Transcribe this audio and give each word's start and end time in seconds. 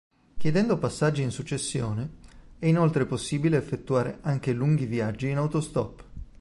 Chiedendo 0.35 0.79
passaggi 0.79 1.21
in 1.21 1.29
successione, 1.29 2.09
è 2.57 2.65
inoltre 2.65 3.05
possibile 3.05 3.57
effettuare 3.57 4.17
anche 4.21 4.51
lunghi 4.51 4.87
viaggi 4.87 5.29
in 5.29 5.37
autostop. 5.37 6.03